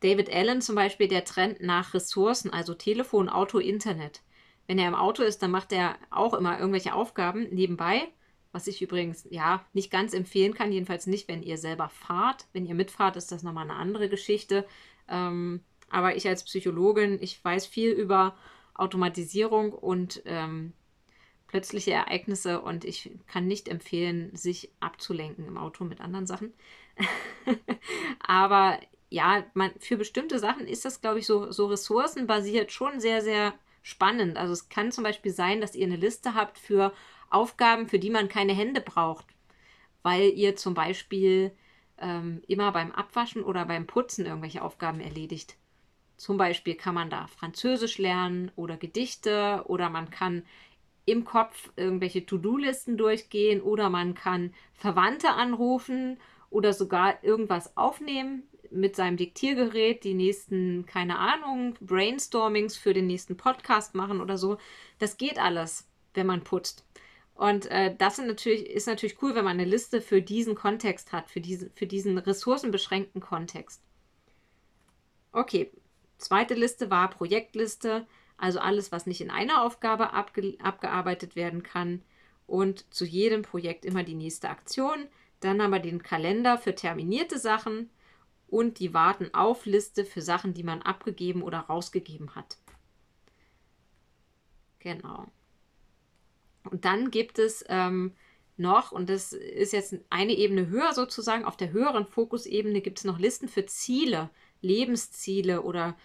[0.00, 4.22] David Allen zum Beispiel, der Trend nach Ressourcen, also Telefon, Auto, Internet.
[4.66, 8.08] Wenn er im Auto ist, dann macht er auch immer irgendwelche Aufgaben nebenbei,
[8.52, 12.46] was ich übrigens ja nicht ganz empfehlen kann, jedenfalls nicht, wenn ihr selber fahrt.
[12.52, 14.66] Wenn ihr mitfahrt, ist das nochmal eine andere Geschichte.
[15.08, 18.36] Ähm, aber ich als Psychologin, ich weiß viel über
[18.74, 20.72] Automatisierung und ähm,
[21.50, 26.54] plötzliche Ereignisse und ich kann nicht empfehlen, sich abzulenken im Auto mit anderen Sachen.
[28.20, 33.20] Aber ja, man, für bestimmte Sachen ist das, glaube ich, so, so ressourcenbasiert schon sehr,
[33.20, 34.36] sehr spannend.
[34.36, 36.92] Also es kann zum Beispiel sein, dass ihr eine Liste habt für
[37.30, 39.26] Aufgaben, für die man keine Hände braucht,
[40.04, 41.50] weil ihr zum Beispiel
[41.98, 45.56] ähm, immer beim Abwaschen oder beim Putzen irgendwelche Aufgaben erledigt.
[46.16, 50.44] Zum Beispiel kann man da Französisch lernen oder Gedichte oder man kann
[51.10, 56.18] im Kopf irgendwelche To-Do-Listen durchgehen oder man kann Verwandte anrufen
[56.50, 63.36] oder sogar irgendwas aufnehmen mit seinem Diktiergerät, die nächsten, keine Ahnung, Brainstormings für den nächsten
[63.36, 64.58] Podcast machen oder so.
[64.98, 66.84] Das geht alles, wenn man putzt.
[67.34, 71.12] Und äh, das sind natürlich, ist natürlich cool, wenn man eine Liste für diesen Kontext
[71.12, 73.82] hat, für diesen, für diesen ressourcenbeschränkten Kontext.
[75.32, 75.70] Okay,
[76.18, 78.06] zweite Liste war Projektliste,
[78.40, 82.02] also alles, was nicht in einer Aufgabe abge abgearbeitet werden kann.
[82.46, 85.06] Und zu jedem Projekt immer die nächste Aktion.
[85.40, 87.90] Dann haben wir den Kalender für terminierte Sachen
[88.48, 92.58] und die Warten auf Liste für Sachen, die man abgegeben oder rausgegeben hat.
[94.80, 95.26] Genau.
[96.70, 98.14] Und dann gibt es ähm,
[98.56, 103.04] noch, und das ist jetzt eine Ebene höher sozusagen, auf der höheren Fokusebene gibt es
[103.04, 105.96] noch Listen für Ziele, Lebensziele oder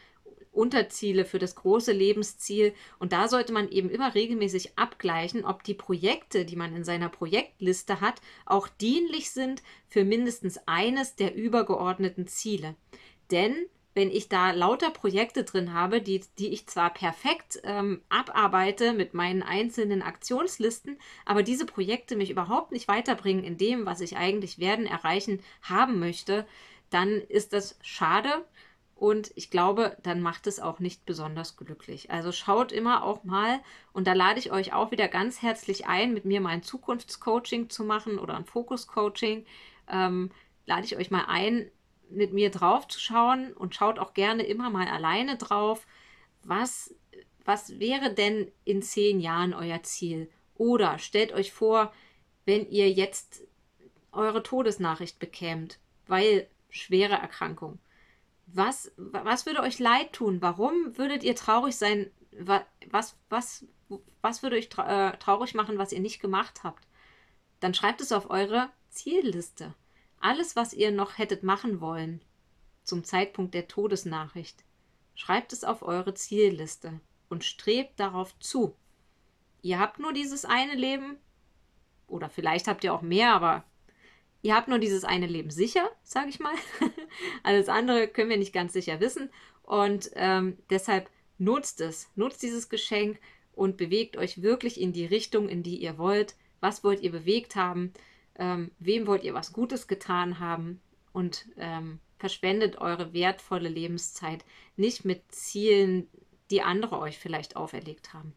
[0.55, 2.73] Unterziele für das große Lebensziel.
[2.99, 7.09] Und da sollte man eben immer regelmäßig abgleichen, ob die Projekte, die man in seiner
[7.09, 12.75] Projektliste hat, auch dienlich sind für mindestens eines der übergeordneten Ziele.
[13.31, 13.55] Denn
[13.95, 19.13] wenn ich da lauter Projekte drin habe, die, die ich zwar perfekt ähm, abarbeite mit
[19.13, 24.59] meinen einzelnen Aktionslisten, aber diese Projekte mich überhaupt nicht weiterbringen in dem, was ich eigentlich
[24.59, 26.45] werden, erreichen, haben möchte,
[26.89, 28.45] dann ist das schade
[28.95, 32.11] und ich glaube, dann macht es auch nicht besonders glücklich.
[32.11, 33.59] Also schaut immer auch mal,
[33.91, 37.69] und da lade ich euch auch wieder ganz herzlich ein, mit mir mal ein Zukunftscoaching
[37.69, 39.45] zu machen oder ein Fokuscoaching.
[39.89, 40.31] Ähm,
[40.65, 41.69] lade ich euch mal ein,
[42.09, 45.85] mit mir drauf zu schauen und schaut auch gerne immer mal alleine drauf,
[46.43, 46.95] was,
[47.43, 50.29] was wäre denn in zehn Jahren euer Ziel?
[50.55, 51.91] Oder stellt euch vor,
[52.45, 53.43] wenn ihr jetzt
[54.13, 57.79] eure Todesnachricht bekämt, weil schwere Erkrankung.
[58.55, 60.41] Was, was würde euch leid tun?
[60.41, 62.09] Warum würdet ihr traurig sein?
[62.39, 63.65] Was, was,
[64.21, 66.87] was würde euch äh, traurig machen, was ihr nicht gemacht habt?
[67.59, 69.75] Dann schreibt es auf eure Zielliste.
[70.21, 72.21] Alles, was ihr noch hättet machen wollen
[72.83, 74.63] zum Zeitpunkt der Todesnachricht,
[75.15, 78.77] schreibt es auf eure Zielliste und strebt darauf zu.
[79.63, 81.17] Ihr habt nur dieses eine Leben,
[82.07, 83.65] oder vielleicht habt ihr auch mehr, aber
[84.45, 86.55] ihr habt nur dieses eine Leben sicher, sage ich mal.
[87.43, 89.29] Alles andere können wir nicht ganz sicher wissen.
[89.63, 93.19] Und ähm, deshalb nutzt es, nutzt dieses Geschenk
[93.53, 96.35] und bewegt euch wirklich in die Richtung, in die ihr wollt.
[96.59, 97.93] Was wollt ihr bewegt haben?
[98.37, 100.81] ähm, wem wollt ihr was Gutes getan haben
[101.13, 104.43] und ähm, verschwendet eure wertvolle Lebenszeit
[104.75, 106.09] nicht mit Zielen,
[106.51, 108.33] die andere euch vielleicht auferlegt haben.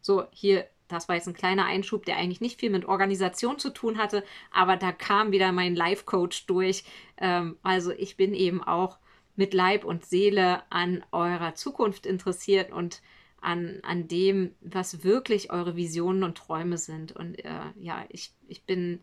[0.00, 3.70] So, hier, das war jetzt ein kleiner Einschub, der eigentlich nicht viel mit Organisation zu
[3.70, 6.84] tun hatte, aber da kam wieder mein Life-Coach durch.
[7.18, 8.98] Ähm, also ich bin eben auch
[9.36, 13.02] mit Leib und Seele an eurer Zukunft interessiert und
[13.40, 17.12] an, an dem, was wirklich eure Visionen und Träume sind.
[17.12, 19.02] Und äh, ja, ich, ich bin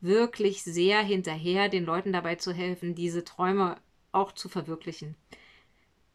[0.00, 3.76] wirklich sehr hinterher, den Leuten dabei zu helfen, diese Träume
[4.12, 5.16] auch zu verwirklichen.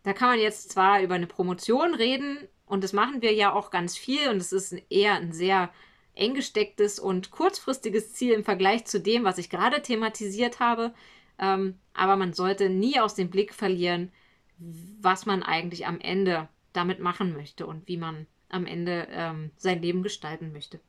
[0.03, 3.71] Da kann man jetzt zwar über eine Promotion reden und das machen wir ja auch
[3.71, 5.71] ganz viel und es ist eher ein sehr
[6.13, 10.93] eng gestecktes und kurzfristiges Ziel im Vergleich zu dem, was ich gerade thematisiert habe.
[11.39, 14.12] Ähm, aber man sollte nie aus dem Blick verlieren,
[14.58, 19.82] was man eigentlich am Ende damit machen möchte und wie man am Ende ähm, sein
[19.82, 20.80] Leben gestalten möchte.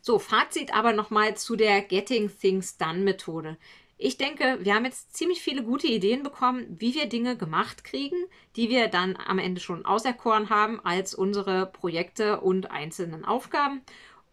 [0.00, 3.56] So, Fazit aber nochmal zu der Getting Things Done Methode.
[4.04, 8.16] Ich denke, wir haben jetzt ziemlich viele gute Ideen bekommen, wie wir Dinge gemacht kriegen,
[8.56, 13.80] die wir dann am Ende schon auserkoren haben als unsere Projekte und einzelnen Aufgaben.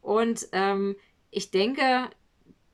[0.02, 0.96] Und ähm,
[1.30, 2.10] ich denke,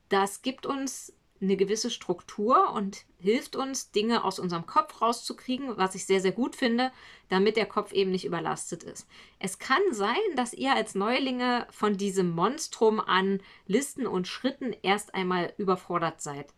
[0.08, 5.96] das gibt uns eine gewisse Struktur und hilft uns, Dinge aus unserem Kopf rauszukriegen, was
[5.96, 6.94] ich sehr, sehr gut finde,
[7.28, 9.06] damit der Kopf eben nicht überlastet ist.
[9.40, 15.14] Es kann sein, dass ihr als Neulinge von diesem Monstrum an Listen und Schritten erst
[15.14, 16.54] einmal überfordert seid.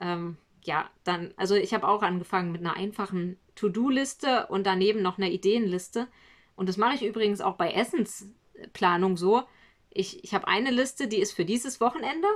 [0.00, 5.18] Ähm, ja, dann, also ich habe auch angefangen mit einer einfachen To-Do-Liste und daneben noch
[5.18, 6.08] einer Ideenliste.
[6.56, 9.42] Und das mache ich übrigens auch bei Essensplanung so.
[9.90, 12.28] Ich, ich habe eine Liste, die ist für dieses Wochenende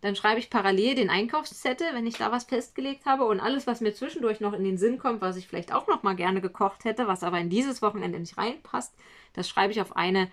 [0.00, 3.80] dann schreibe ich parallel den Einkaufszettel, wenn ich da was festgelegt habe und alles, was
[3.80, 6.84] mir zwischendurch noch in den Sinn kommt, was ich vielleicht auch noch mal gerne gekocht
[6.84, 8.94] hätte, was aber in dieses Wochenende nicht reinpasst,
[9.32, 10.30] das schreibe ich auf eine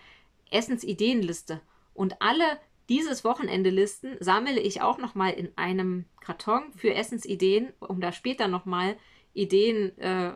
[0.52, 1.62] Essensideenliste.
[1.93, 2.45] Und alle
[2.89, 8.12] dieses Wochenende Listen sammle ich auch noch mal in einem Karton für Essensideen, um da
[8.12, 8.98] später noch mal
[9.34, 10.34] Ideen äh,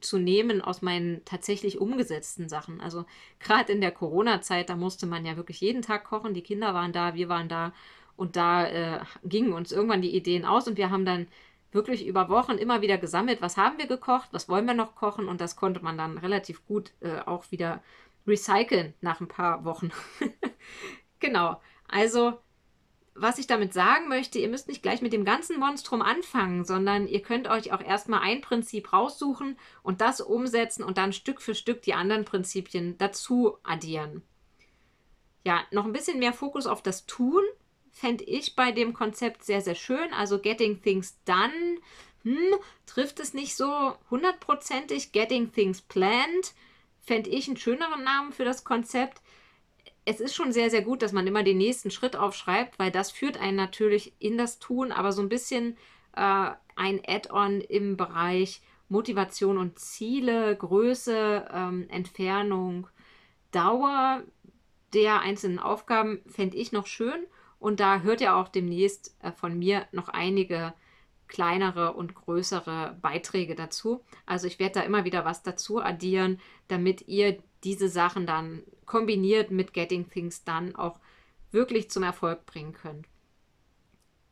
[0.00, 2.80] zu nehmen aus meinen tatsächlich umgesetzten Sachen.
[2.80, 3.04] Also
[3.40, 6.34] gerade in der Corona-Zeit, da musste man ja wirklich jeden Tag kochen.
[6.34, 7.72] Die Kinder waren da, wir waren da
[8.16, 11.26] und da äh, gingen uns irgendwann die Ideen aus und wir haben dann
[11.72, 15.28] wirklich über Wochen immer wieder gesammelt, was haben wir gekocht, was wollen wir noch kochen
[15.28, 17.82] und das konnte man dann relativ gut äh, auch wieder
[18.26, 19.90] recyceln nach ein paar Wochen.
[21.18, 21.60] genau,
[21.92, 22.38] also
[23.14, 27.06] was ich damit sagen möchte, ihr müsst nicht gleich mit dem ganzen Monstrum anfangen, sondern
[27.06, 31.54] ihr könnt euch auch erstmal ein Prinzip raussuchen und das umsetzen und dann Stück für
[31.54, 34.22] Stück die anderen Prinzipien dazu addieren.
[35.44, 37.42] ja, noch ein bisschen mehr Fokus auf das Tun
[37.92, 40.12] fände ich bei dem Konzept sehr, sehr schön.
[40.14, 41.78] Also Getting Things Done
[42.22, 42.54] hm,
[42.86, 45.12] trifft es nicht so hundertprozentig.
[45.12, 46.54] Getting Things Planned
[47.00, 49.20] fände ich einen schöneren Namen für das Konzept.
[50.04, 53.10] Es ist schon sehr, sehr gut, dass man immer den nächsten Schritt aufschreibt, weil das
[53.10, 55.76] führt einen natürlich in das Tun, aber so ein bisschen
[56.16, 62.88] äh, ein Add-on im Bereich Motivation und Ziele, Größe, ähm, Entfernung,
[63.52, 64.22] Dauer
[64.92, 67.26] der einzelnen Aufgaben fände ich noch schön.
[67.58, 70.74] Und da hört ihr auch demnächst äh, von mir noch einige
[71.28, 74.04] kleinere und größere Beiträge dazu.
[74.26, 79.50] Also ich werde da immer wieder was dazu addieren, damit ihr diese Sachen dann kombiniert
[79.50, 80.98] mit Getting Things dann auch
[81.50, 83.06] wirklich zum Erfolg bringen könnt.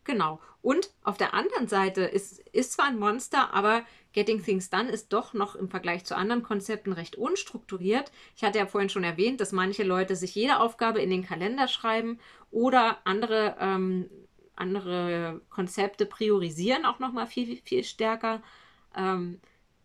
[0.05, 0.41] Genau.
[0.63, 5.13] Und auf der anderen Seite ist, ist zwar ein Monster, aber Getting Things Done ist
[5.13, 8.11] doch noch im Vergleich zu anderen Konzepten recht unstrukturiert.
[8.37, 11.69] Ich hatte ja vorhin schon erwähnt, dass manche Leute sich jede Aufgabe in den Kalender
[11.69, 12.19] schreiben
[12.51, 14.11] oder andere ähm,
[14.61, 18.43] andere Konzepte priorisieren auch nochmal viel, viel stärker.
[18.95, 19.41] Ähm,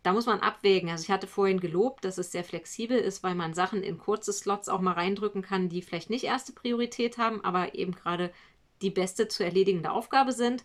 [0.05, 0.89] da muss man abwägen.
[0.89, 4.33] Also ich hatte vorhin gelobt, dass es sehr flexibel ist, weil man Sachen in kurze
[4.33, 8.31] Slots auch mal reindrücken kann, die vielleicht nicht erste Priorität haben, aber eben gerade
[8.83, 10.63] die beste zu erledigende Aufgabe sind.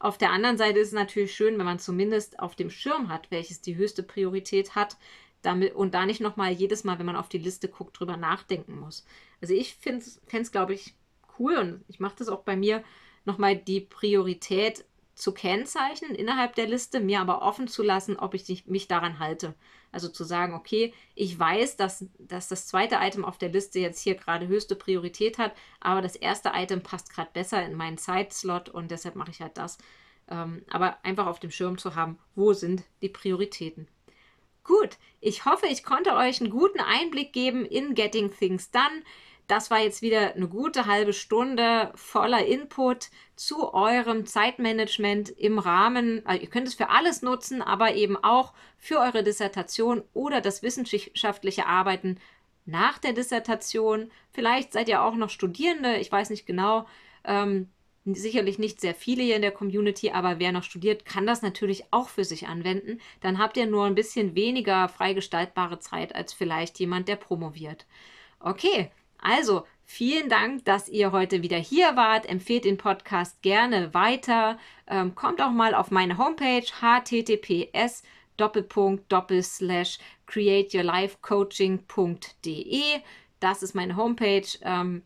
[0.00, 3.30] Auf der anderen Seite ist es natürlich schön, wenn man zumindest auf dem Schirm hat,
[3.30, 4.96] welches die höchste Priorität hat,
[5.42, 8.80] damit, und da nicht nochmal jedes Mal, wenn man auf die Liste guckt, drüber nachdenken
[8.80, 9.06] muss.
[9.40, 10.94] Also ich fände es, glaube ich,
[11.38, 12.82] cool und ich mache das auch bei mir,
[13.24, 14.84] nochmal die Priorität
[15.20, 19.54] zu kennzeichnen innerhalb der Liste, mir aber offen zu lassen, ob ich mich daran halte.
[19.92, 24.00] Also zu sagen, okay, ich weiß, dass, dass das zweite Item auf der Liste jetzt
[24.00, 28.68] hier gerade höchste Priorität hat, aber das erste Item passt gerade besser in meinen Zeitslot
[28.68, 29.78] und deshalb mache ich halt das.
[30.28, 33.88] Ähm, aber einfach auf dem Schirm zu haben, wo sind die Prioritäten.
[34.62, 39.02] Gut, ich hoffe, ich konnte euch einen guten Einblick geben in Getting Things Done.
[39.50, 46.24] Das war jetzt wieder eine gute halbe Stunde voller Input zu eurem Zeitmanagement im Rahmen.
[46.24, 50.62] Also ihr könnt es für alles nutzen, aber eben auch für eure Dissertation oder das
[50.62, 52.20] wissenschaftliche Arbeiten
[52.64, 54.12] nach der Dissertation.
[54.30, 56.86] Vielleicht seid ihr auch noch Studierende, ich weiß nicht genau.
[57.24, 57.70] Ähm,
[58.04, 61.86] sicherlich nicht sehr viele hier in der Community, aber wer noch studiert, kann das natürlich
[61.90, 63.00] auch für sich anwenden.
[63.20, 67.84] Dann habt ihr nur ein bisschen weniger freigestaltbare Zeit als vielleicht jemand, der promoviert.
[68.38, 72.26] Okay, also, vielen Dank, dass ihr heute wieder hier wart.
[72.26, 74.58] Empfehlt den Podcast gerne weiter.
[74.86, 78.02] Ähm, kommt auch mal auf meine Homepage https
[80.26, 82.82] createyourlifecoaching.de.
[83.40, 84.46] Das ist meine Homepage.
[84.62, 85.02] Ähm,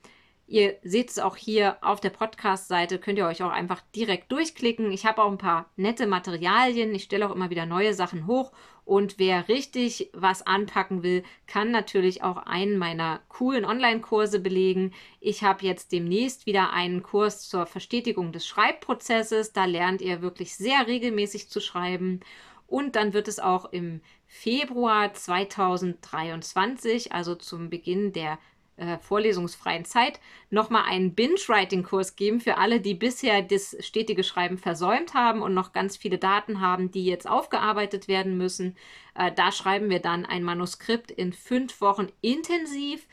[0.46, 4.92] Ihr seht es auch hier auf der Podcast-Seite, könnt ihr euch auch einfach direkt durchklicken.
[4.92, 6.94] Ich habe auch ein paar nette Materialien.
[6.94, 8.52] Ich stelle auch immer wieder neue Sachen hoch.
[8.84, 14.92] Und wer richtig was anpacken will, kann natürlich auch einen meiner coolen Online-Kurse belegen.
[15.20, 19.54] Ich habe jetzt demnächst wieder einen Kurs zur Verstetigung des Schreibprozesses.
[19.54, 22.20] Da lernt ihr wirklich sehr regelmäßig zu schreiben.
[22.66, 28.38] Und dann wird es auch im Februar 2023, also zum Beginn der
[28.76, 35.14] äh, vorlesungsfreien Zeit nochmal einen Binge-Writing-Kurs geben für alle, die bisher das stetige Schreiben versäumt
[35.14, 38.76] haben und noch ganz viele Daten haben, die jetzt aufgearbeitet werden müssen.
[39.14, 43.06] Äh, da schreiben wir dann ein Manuskript in fünf Wochen intensiv,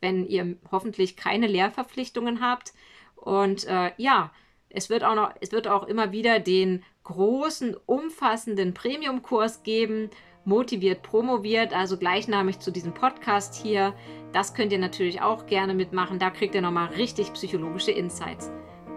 [0.00, 2.74] wenn ihr hoffentlich keine Lehrverpflichtungen habt.
[3.16, 4.32] Und äh, ja,
[4.68, 10.10] es wird auch noch, es wird auch immer wieder den großen, umfassenden Premium-Kurs geben,
[10.46, 13.92] motiviert promoviert, also gleichnamig zu diesem Podcast hier.
[14.32, 16.18] Das könnt ihr natürlich auch gerne mitmachen.
[16.18, 18.50] Da kriegt ihr nochmal richtig psychologische Insights.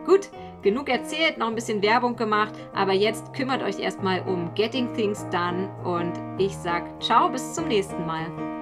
[0.06, 0.30] Gut,
[0.62, 5.28] genug erzählt, noch ein bisschen Werbung gemacht, aber jetzt kümmert euch erstmal um Getting Things
[5.30, 8.59] Done und ich sag ciao, bis zum nächsten Mal.